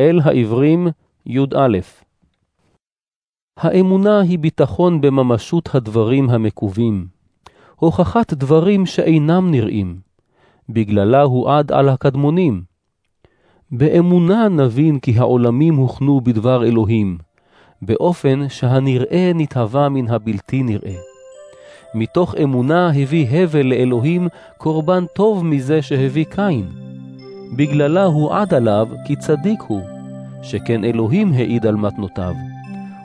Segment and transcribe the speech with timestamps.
[0.00, 0.88] אל העברים,
[1.26, 1.78] י"א
[3.58, 7.06] האמונה היא ביטחון בממשות הדברים המקווים,
[7.76, 10.00] הוכחת דברים שאינם נראים,
[10.68, 12.62] בגללה הועד על הקדמונים.
[13.70, 17.18] באמונה נבין כי העולמים הוכנו בדבר אלוהים,
[17.82, 20.96] באופן שהנראה נתהווה מן הבלתי נראה.
[21.94, 26.83] מתוך אמונה הביא הבל לאלוהים קורבן טוב מזה שהביא קין.
[27.56, 29.80] בגללה הועד עליו כי צדיק הוא,
[30.42, 32.34] שכן אלוהים העיד על מתנותיו,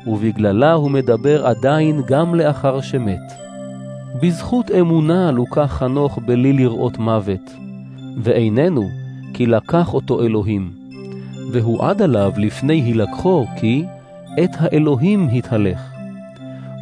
[0.08, 3.34] ובגללה הוא מדבר עדיין גם לאחר שמת.
[4.22, 7.56] בזכות אמונה לוקח חנוך בלי לראות מוות,
[8.18, 8.90] ואיננו,
[9.34, 10.72] כי לקח אותו אלוהים.
[11.52, 13.86] והועד עליו לפני הילקחו, כי
[14.44, 15.80] את האלוהים התהלך.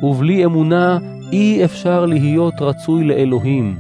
[0.03, 0.97] ובלי אמונה
[1.31, 3.77] אי אפשר להיות רצוי לאלוהים,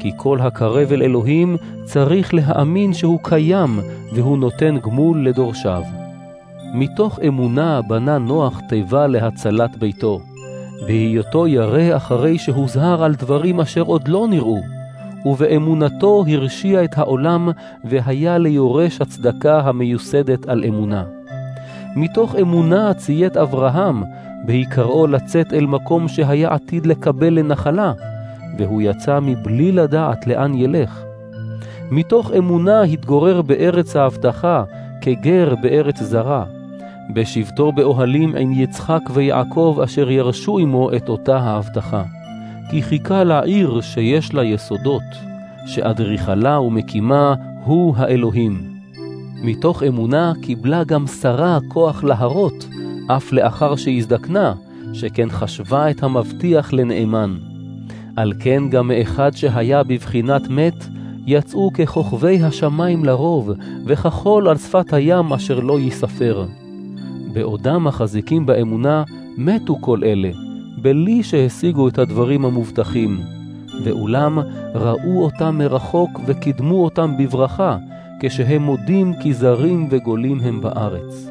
[0.00, 3.80] כי כל הקרב אל אלוהים צריך להאמין שהוא קיים
[4.14, 5.82] והוא נותן גמול לדורשיו.
[6.74, 10.20] מתוך אמונה בנה נוח תיבה להצלת ביתו,
[10.86, 14.60] בהיותו ירא אחרי שהוזהר על דברים אשר עוד לא נראו,
[15.24, 17.48] ובאמונתו הרשיע את העולם
[17.84, 21.04] והיה ליורש הצדקה המיוסדת על אמונה.
[21.96, 24.02] מתוך אמונה ציית אברהם,
[24.46, 27.92] בהיקראו לצאת אל מקום שהיה עתיד לקבל לנחלה,
[28.58, 31.02] והוא יצא מבלי לדעת לאן ילך.
[31.90, 34.64] מתוך אמונה התגורר בארץ ההבטחה,
[35.00, 36.44] כגר בארץ זרה,
[37.14, 42.02] בשבתו באוהלים עם יצחק ויעקב אשר ירשו עמו את אותה ההבטחה.
[42.70, 45.02] כי חיכה לעיר שיש לה יסודות,
[45.66, 48.70] שאדריכלה ומקימה הוא האלוהים.
[49.42, 52.68] מתוך אמונה קיבלה גם שרה כוח להרות,
[53.06, 54.54] אף לאחר שהזדקנה,
[54.92, 57.49] שכן חשבה את המבטיח לנאמן.
[58.16, 60.86] על כן גם מאחד שהיה בבחינת מת,
[61.26, 63.50] יצאו ככוכבי השמיים לרוב,
[63.86, 66.46] וכחול על שפת הים אשר לא ייספר.
[67.32, 69.02] בעודם החזיקים באמונה,
[69.36, 70.30] מתו כל אלה,
[70.82, 73.20] בלי שהשיגו את הדברים המובטחים.
[73.84, 74.38] ואולם
[74.74, 77.76] ראו אותם מרחוק וקידמו אותם בברכה,
[78.20, 81.30] כשהם מודים כי זרים וגולים הם בארץ.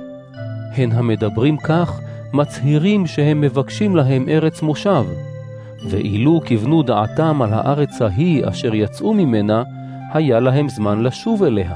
[0.76, 2.02] הן המדברים כך,
[2.34, 5.04] מצהירים שהם מבקשים להם ארץ מושב.
[5.84, 9.64] ואילו כיוונו דעתם על הארץ ההיא אשר יצאו ממנה,
[10.14, 11.76] היה להם זמן לשוב אליה.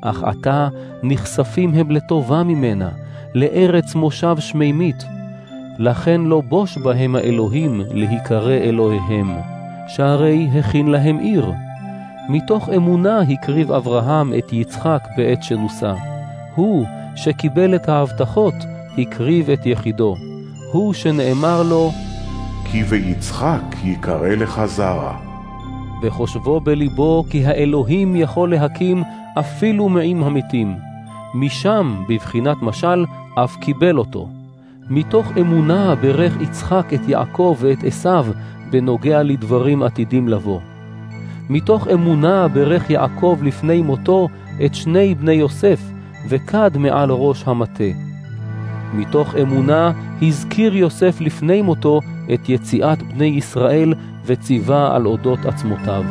[0.00, 0.68] אך עתה
[1.02, 2.88] נכספים הם לטובה ממנה,
[3.34, 5.04] לארץ מושב שמימית.
[5.78, 9.36] לכן לא בוש בהם האלוהים להיקרא אלוהיהם,
[9.88, 11.52] שהרי הכין להם עיר.
[12.28, 15.94] מתוך אמונה הקריב אברהם את יצחק בעת שנוסה.
[16.54, 18.54] הוא, שקיבל את ההבטחות,
[18.98, 20.16] הקריב את יחידו.
[20.72, 21.90] הוא שנאמר לו,
[22.72, 25.16] כי ביצחק יקרא לך זרע.
[26.02, 29.02] וחושבו בליבו כי האלוהים יכול להקים
[29.38, 30.76] אפילו מעם המתים.
[31.34, 34.28] משם, בבחינת משל, אף קיבל אותו.
[34.90, 38.26] מתוך אמונה ברך יצחק את יעקב ואת עשיו
[38.70, 40.60] בנוגע לדברים עתידים לבוא.
[41.48, 44.28] מתוך אמונה ברך יעקב לפני מותו
[44.64, 45.80] את שני בני יוסף,
[46.28, 48.11] וכד מעל ראש המטה.
[48.92, 49.92] מתוך אמונה
[50.22, 52.00] הזכיר יוסף לפני מותו
[52.34, 53.94] את יציאת בני ישראל
[54.26, 56.04] וציווה על אודות עצמותיו.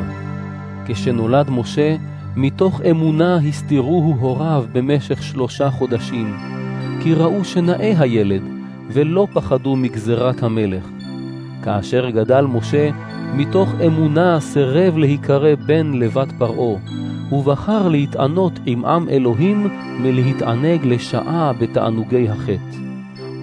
[0.85, 1.95] כשנולד משה,
[2.35, 6.37] מתוך אמונה הסתירוהו הוריו במשך שלושה חודשים,
[7.03, 8.41] כי ראו שנאה הילד,
[8.87, 10.89] ולא פחדו מגזרת המלך.
[11.63, 12.89] כאשר גדל משה,
[13.33, 16.79] מתוך אמונה סירב להיקרא בן לבת פרעה,
[17.31, 19.67] ובחר להתענות עם עם אלוהים
[19.99, 22.77] מלהתענג לשעה בתענוגי החטא.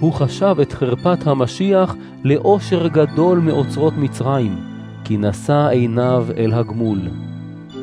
[0.00, 4.56] הוא חשב את חרפת המשיח לאושר גדול מאוצרות מצרים,
[5.04, 6.98] כי נשא עיניו אל הגמול.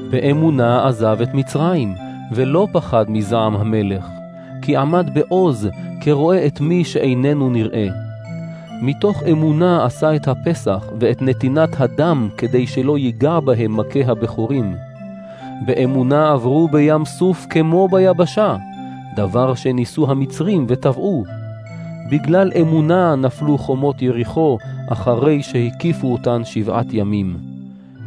[0.10, 1.94] באמונה עזב את מצרים,
[2.32, 4.06] ולא פחד מזעם המלך,
[4.62, 5.70] כי עמד בעוז
[6.02, 7.88] כרואה את מי שאיננו נראה.
[8.82, 14.76] מתוך אמונה עשה את הפסח ואת נתינת הדם כדי שלא ייגע בהם מכה הבכורים.
[15.62, 18.56] באמונה עברו בים סוף כמו ביבשה,
[19.16, 21.24] דבר שניסו המצרים וטבעו.
[22.09, 24.58] בגלל אמונה נפלו חומות יריחו
[24.90, 27.38] אחרי שהקיפו אותן שבעת ימים.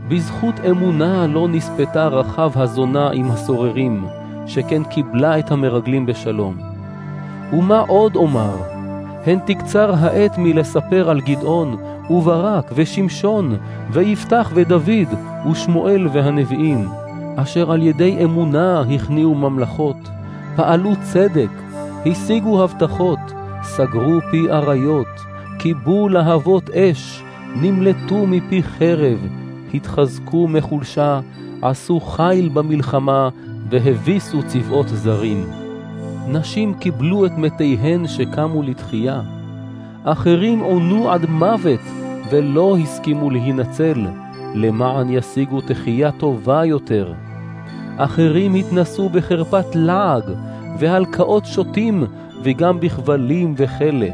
[0.08, 4.06] בזכות אמונה לא נספתה רחב הזונה עם הסוררים,
[4.46, 6.56] שכן קיבלה את המרגלים בשלום.
[7.52, 8.56] ומה עוד אומר?
[9.26, 11.76] הן תקצר העת מלספר על גדעון,
[12.10, 13.56] וברק, ושמשון,
[13.90, 15.08] ויפתח ודוד,
[15.50, 16.88] ושמואל והנביאים,
[17.42, 19.96] אשר על ידי אמונה הכניעו ממלכות,
[20.56, 21.50] פעלו צדק,
[22.06, 23.18] השיגו הבטחות,
[23.62, 25.06] סגרו פי אריות,
[25.58, 27.22] כיבו להבות אש,
[27.56, 29.18] נמלטו מפי חרב,
[29.74, 31.20] התחזקו מחולשה,
[31.62, 33.28] עשו חיל במלחמה,
[33.70, 35.44] והביסו צבאות זרים.
[36.28, 39.20] נשים קיבלו את מתיהן שקמו לתחייה.
[40.04, 41.80] אחרים עונו עד מוות,
[42.30, 44.06] ולא הסכימו להינצל,
[44.54, 47.12] למען ישיגו תחייה טובה יותר.
[47.98, 50.22] אחרים התנסו בחרפת לעג,
[50.78, 52.04] והלקאות שוטים,
[52.42, 54.06] וגם בכבלים וכלא.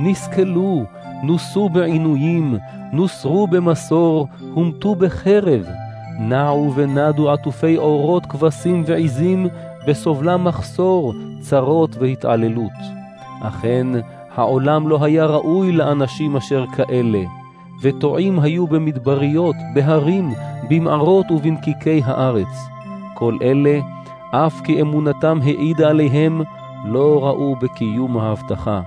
[0.00, 0.84] נסכלו,
[1.22, 2.56] נוסו בעינויים,
[2.92, 5.66] נוסרו במסור, הומתו בחרב.
[6.20, 9.46] נעו ונדו עטופי אורות כבשים ועזים,
[9.86, 12.72] בסובלם מחסור, צרות והתעללות.
[13.42, 13.86] אכן,
[14.34, 17.22] העולם לא היה ראוי לאנשים אשר כאלה,
[17.82, 20.30] וטועים היו במדבריות, בהרים,
[20.70, 22.73] במערות ובנקיקי הארץ.
[23.14, 23.80] כל אלה,
[24.30, 26.42] אף כי אמונתם העידה עליהם,
[26.84, 28.80] לא ראו בקיום ההבטחה.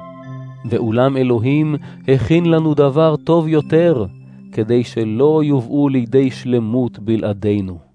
[0.65, 1.75] ואולם אלוהים
[2.07, 4.06] הכין לנו דבר טוב יותר,
[4.51, 7.87] כדי שלא יובאו לידי שלמות בלעדינו.